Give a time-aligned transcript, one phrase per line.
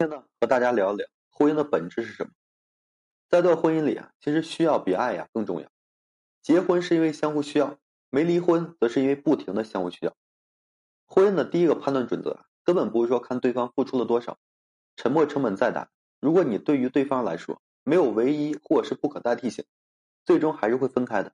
[0.00, 2.30] 今天呢，和大家聊聊婚姻的本质是什么。
[3.28, 5.68] 在这婚姻里啊，其实需要比爱呀更重要。
[6.40, 10.14] 结婚是因为相互需要，没离婚则是因为不停的相互需要。
[11.04, 14.38] 婚姻的第一个判断准则啊，根本不是说看对方付出了多少，
[14.94, 15.90] 沉默成本再大，
[16.20, 19.64] 如果你对于对方来说没有唯一或是不可代替性，
[20.24, 21.32] 最终还是会分开的。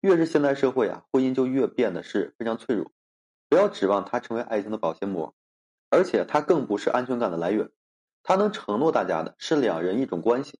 [0.00, 2.90] 越是现代社会啊，婚姻就越变得是非常脆弱。
[3.50, 5.34] 不要指望它成为爱情的保鲜膜。
[5.96, 7.70] 而且它更不是安全感的来源，
[8.22, 10.58] 它能承诺大家的是两人一种关系，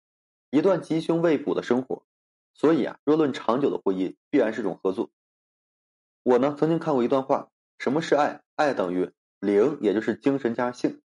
[0.48, 2.06] 一段吉凶未卜的生活。
[2.55, 5.10] 所以啊，若论长久的婚姻，必然是种合作。
[6.23, 8.41] 我呢曾经看过一段话：什么是爱？
[8.55, 11.02] 爱等于灵，也就是精神加上性。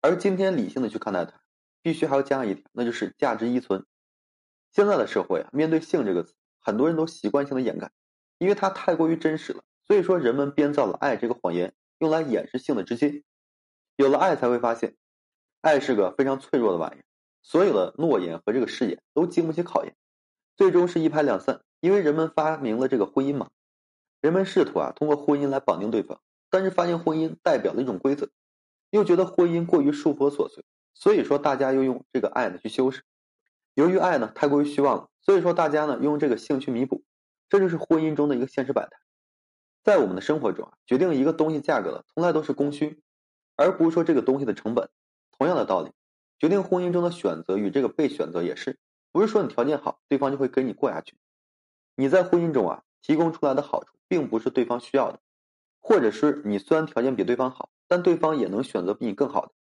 [0.00, 1.38] 而今天理性的去看待它，
[1.82, 3.84] 必须还要加上一点，那就是价值依存。
[4.72, 7.90] 现在的社会啊，面对性这个词，很多人都习惯性的掩盖，
[8.38, 9.62] 因为它太过于真实了。
[9.86, 13.22] 所以说，人们编造了爱这个谎言，用来掩饰性的直接。
[13.98, 14.94] 有了爱，才会发现，
[15.60, 17.04] 爱是个非常脆弱的玩意儿。
[17.42, 19.96] 所有的诺言和这个誓言都经不起考验，
[20.56, 21.62] 最终是一拍两散。
[21.80, 23.50] 因为人们发明了这个婚姻嘛，
[24.20, 28.30] 人们试图啊通过婚姻来绑定对方，但是发现婚姻代表了一种规则，
[28.90, 33.02] 又觉得婚姻过于束缚和琐碎，所以说大家又用这个爱呢去修饰。
[33.74, 37.02] 由于爱呢太过于虚妄了，所以说大家呢用这个性去弥补，
[37.48, 38.96] 这就是婚姻中的一个现实版态。
[39.82, 43.02] 在我们的生活中啊，决定一个东西价格的从来都是供需。
[43.58, 44.88] 而不是说这个东西的成本，
[45.36, 45.90] 同样的道理，
[46.38, 48.78] 决定婚姻中的选择与这个被选择也是，
[49.10, 51.16] 不是说你条件好，对方就会跟你过下去。
[51.96, 55.18] 你在婚姻中啊，提供出来的好处，并不是对方需要的，
[55.80, 59.52] 或者是你虽然条件比对方好，但对方也能选择比你更好的。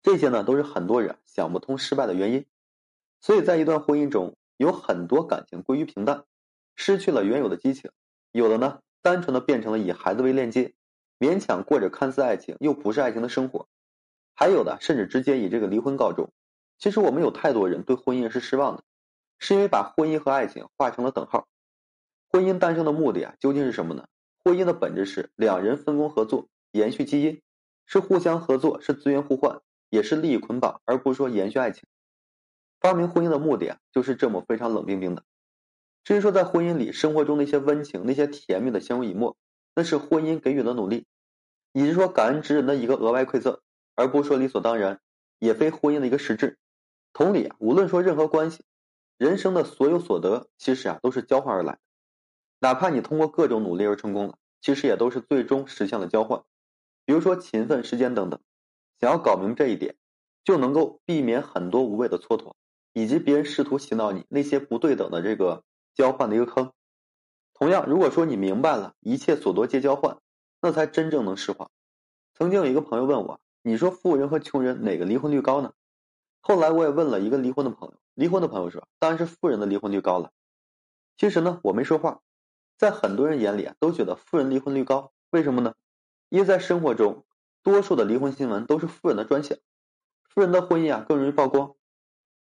[0.00, 2.46] 这些呢，都是很多人想不通失败的原因。
[3.20, 6.24] 所以在一段婚姻中，有很多感情归于平淡，
[6.76, 7.90] 失去了原有的激情，
[8.30, 10.74] 有的呢，单纯的变成了以孩子为链接。
[11.18, 13.66] 勉强过着看似爱情又不是爱情的生活，
[14.34, 16.30] 还有的甚至直接以这个离婚告终。
[16.78, 18.84] 其实我们有太多人对婚姻是失望的，
[19.40, 21.48] 是因为把婚姻和爱情画成了等号。
[22.28, 24.06] 婚姻诞生的目的啊，究竟是什么呢？
[24.44, 27.42] 婚姻的本质是两人分工合作，延续基因，
[27.84, 29.60] 是互相合作，是资源互换，
[29.90, 31.82] 也是利益捆绑，而不是说延续爱情。
[32.80, 35.24] 发明婚姻的目的啊，就是这么非常冷冰冰的。
[36.04, 39.36] 至于说在婚姻里生活中那些温情、那些甜蜜的相濡以沫。
[39.74, 41.06] 那是婚姻给予的努力，
[41.78, 43.60] 也是说感恩之人的一个额外馈赠，
[43.94, 45.00] 而不是说理所当然，
[45.38, 46.58] 也非婚姻的一个实质。
[47.12, 48.64] 同理啊，无论说任何关系，
[49.16, 51.78] 人生的所有所得，其实啊都是交换而来。
[52.60, 56.42] 哪怕你通过各种努力而成功了，其实也都是最终实现了交换。
[57.04, 58.40] 比如说勤奋、时间等等。
[59.00, 59.94] 想要搞明这一点，
[60.42, 62.54] 就能够避免很多无谓的蹉跎，
[62.92, 65.62] 以及别人试图洗脑你那些不对等的这个
[65.94, 66.72] 交换的一个坑。
[67.54, 70.18] 同样，如果说你明白了一切所得皆交换，
[70.60, 71.68] 那才真正能释怀。
[72.34, 75.72] 曾经有一个朋友问我：“你说富人和穷人哪个离婚率高呢？”
[76.40, 80.32] 后来我也问了一个离婚的朋友，离婚的朋友说：“当然是富人的离婚率高了。”
[81.18, 82.20] 其实呢，我没说话，
[82.76, 85.12] 在很多人眼里啊，都觉得富人离婚率高。
[85.30, 85.74] 为什么呢？
[86.28, 87.24] 因为在生活中，
[87.62, 89.58] 多数的离婚新闻都是富人的专享，
[90.22, 91.74] 富人的婚姻啊更容易曝光。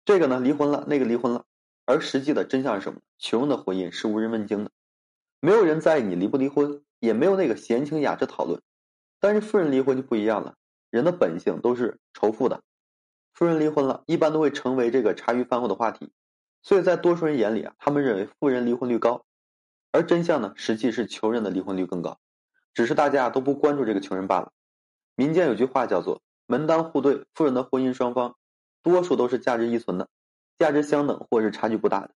[0.06, 1.46] 这个呢离婚了，那个离婚了，
[1.86, 3.00] 而实际的真相是什么？
[3.20, 4.72] 穷人的婚姻是无人问津的。
[5.40, 8.62] 没有人在意你离不离婚，也没有那个闲情雅致讨论。
[9.20, 10.56] 但是富人离婚就不一样了，
[10.90, 12.62] 人的本性都是仇富的。
[13.34, 16.14] 富人离婚了，一般都会成为这个茶余饭后的话题。
[16.62, 19.26] 所以在多数人眼里啊，他们认为富人离婚率高，
[19.92, 22.20] 而真相呢，实际是穷人的离婚率更高，
[22.74, 24.54] 只是大家都不关注这个穷人罢了。
[25.18, 28.38] 民间有句话叫做“门当户对”，富人的婚姻双方
[28.82, 30.08] 多数都是价值依存的，
[30.58, 32.12] 价值相等或是差距不大的。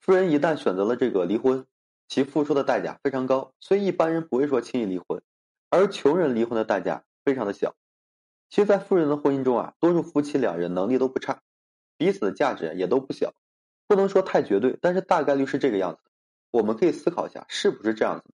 [0.00, 1.66] 富人一旦选择了这个离婚。
[2.08, 5.22] 其付出的代价非常高，所以一般人不会说轻易离婚，
[5.70, 7.74] 而穷人离婚的代价非常的小。
[8.48, 11.42] 其实，在富人的婚姻中啊，多数夫妻两人能力都不差，
[11.96, 13.34] 彼此的价值也都不小，
[13.88, 15.98] 不能说太绝对，但是大概率是这个样子。
[16.52, 18.32] 我们可以思考一下，是不是这样子？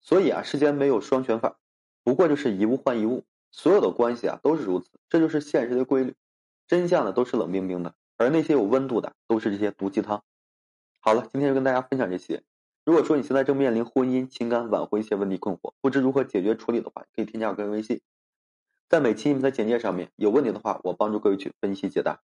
[0.00, 1.58] 所以啊，世间没有双全法，
[2.02, 6.16] 不过就是一物换一物，所有的关系啊都是如此，这就是现实的规律。
[6.66, 10.24] 真相呢都是冷冰冰的，而那些有温度的都是这些毒鸡汤。
[10.98, 12.42] 好了，今天就跟大家分享这些。
[12.84, 18.00] 如果说你现在正面临婚姻、情感挽回一些问题困惑，不知如何解决处理的话，可以添加我个人微信，
[18.88, 22.20] 在每期音频的简介上面，有问题的话，我帮助各位去分析解答。